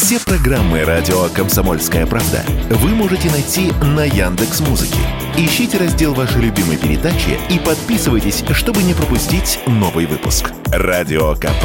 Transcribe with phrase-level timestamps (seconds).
[0.00, 5.00] Все программы радио Комсомольская правда вы можете найти на Яндекс Музыке.
[5.36, 10.52] Ищите раздел вашей любимой передачи и подписывайтесь, чтобы не пропустить новый выпуск.
[10.66, 11.64] Радио КП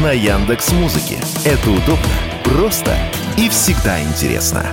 [0.00, 1.16] на Яндекс Музыке.
[1.44, 2.06] Это удобно,
[2.44, 2.96] просто
[3.36, 4.64] и всегда интересно.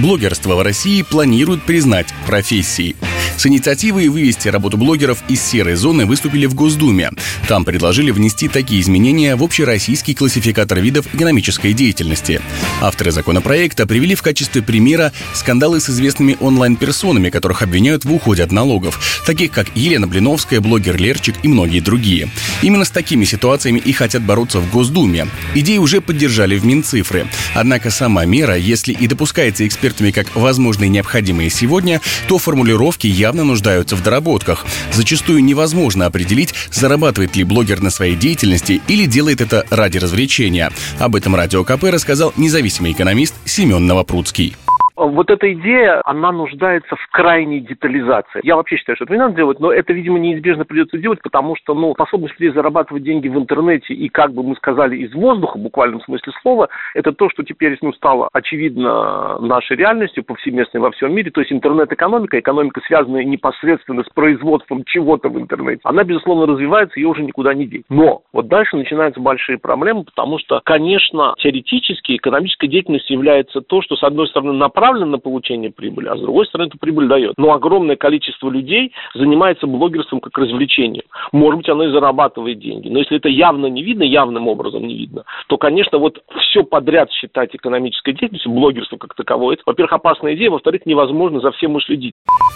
[0.00, 2.96] Блогерство в России планируют признать профессией.
[3.36, 7.10] С инициативой вывести работу блогеров из серой зоны выступили в Госдуме.
[7.48, 12.40] Там предложили внести такие изменения в общероссийский классификатор видов экономической деятельности.
[12.80, 18.52] Авторы законопроекта привели в качестве примера скандалы с известными онлайн-персонами, которых обвиняют в уходе от
[18.52, 22.30] налогов, таких как Елена Блиновская, блогер Лерчик и многие другие.
[22.62, 25.26] Именно с такими ситуациями и хотят бороться в Госдуме.
[25.54, 27.26] Идеи уже поддержали в Минцифры.
[27.54, 33.96] Однако сама мера, если и допускается экспертами как возможные необходимые сегодня, то формулировки явно нуждаются
[33.96, 34.66] в доработках.
[34.92, 40.70] Зачастую невозможно определить, зарабатывает ли блогер на своей деятельности или делает это ради развлечения.
[40.98, 44.56] Об этом Радио КП рассказал независимый экономист Семен Новопрудский.
[44.96, 48.40] Вот эта идея, она нуждается в крайней детализации.
[48.44, 51.56] Я вообще считаю, что это не надо делать, но это, видимо, неизбежно придется делать, потому
[51.56, 55.58] что, ну, способность людей зарабатывать деньги в интернете и, как бы мы сказали, из воздуха,
[55.58, 60.92] в буквальном смысле слова, это то, что теперь, ну, стало очевидно нашей реальностью повсеместной во
[60.92, 61.32] всем мире.
[61.32, 67.08] То есть интернет-экономика, экономика, связанная непосредственно с производством чего-то в интернете, она, безусловно, развивается, ее
[67.08, 67.84] уже никуда не деть.
[67.88, 73.96] Но вот дальше начинаются большие проблемы, потому что, конечно, теоретически экономическая деятельность является то, что,
[73.96, 77.34] с одной стороны, направлено направлен на получение прибыли, а с другой стороны эту прибыль дает.
[77.38, 81.04] Но огромное количество людей занимается блогерством как развлечением.
[81.32, 82.88] Может быть, оно и зарабатывает деньги.
[82.88, 87.10] Но если это явно не видно, явным образом не видно, то, конечно, вот все подряд
[87.12, 92.12] считать экономической деятельностью, блогерство как таковое, это, во-первых, опасная идея, во-вторых, невозможно за всем уследить.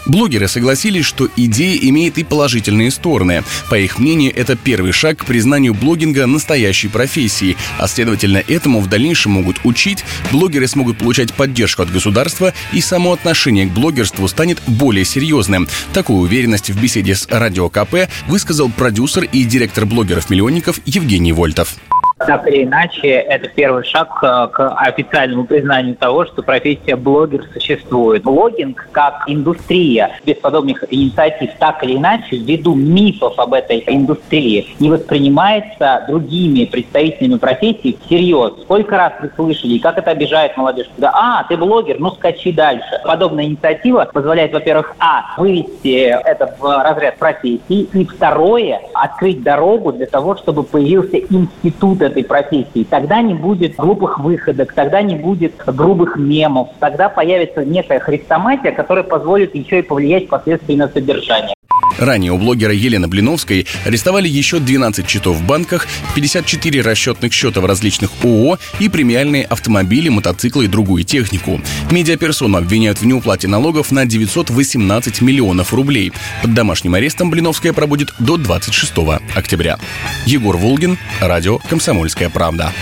[0.07, 3.41] Блогеры согласились, что идея имеет и положительные стороны.
[3.71, 8.89] По их мнению, это первый шаг к признанию блогинга настоящей профессией, а следовательно этому в
[8.89, 14.27] дальнейшем могут учить, блогеры смогут получать поддержку от государства государства и само отношение к блогерству
[14.27, 15.69] станет более серьезным.
[15.93, 21.77] Такую уверенность в беседе с Радио КП высказал продюсер и директор блогеров-миллионников Евгений Вольтов.
[22.19, 28.25] Так или иначе, это первый шаг э, к официальному признанию того, что профессия блогер существует.
[28.25, 34.91] Блогинг как индустрия без подобных инициатив так или иначе, ввиду мифов об этой индустрии, не
[34.91, 38.55] воспринимается другими представителями профессии всерьез.
[38.63, 43.01] Сколько раз вы слышали, как это обижает молодежь, когда «А, ты блогер, ну скачи дальше».
[43.05, 50.07] Подобная инициатива позволяет, во-первых, а, вывести это в разряд профессии, и второе, открыть дорогу для
[50.07, 52.87] того, чтобы появился институт этой профессии.
[52.89, 59.05] Тогда не будет глупых выходок, тогда не будет грубых мемов, тогда появится некая хрестоматия, которая
[59.05, 61.58] позволит еще и повлиять впоследствии на содержание.
[61.99, 67.67] Ранее у блогера Елены Блиновской арестовали еще 12 счетов в банках, 54 расчетных счета в
[67.67, 71.61] различных ООО и премиальные автомобили, мотоциклы и другую технику.
[71.91, 76.13] Медиаперсону обвиняют в неуплате налогов на 918 миллионов рублей.
[76.43, 78.93] Под домашним арестом Блиновская пробудет до 26
[79.35, 79.79] октября.
[80.27, 82.73] Егор Волгин, радио «Комсомольская правда».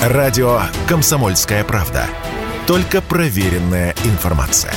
[0.00, 2.06] Радио «Комсомольская правда».
[2.66, 4.72] Только проверенная информация.